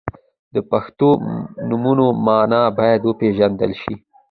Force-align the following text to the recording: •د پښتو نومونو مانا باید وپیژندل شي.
•د 0.55 0.57
پښتو 0.71 1.09
نومونو 1.69 2.05
مانا 2.25 2.61
باید 2.77 3.01
وپیژندل 3.05 3.71
شي. 3.81 3.93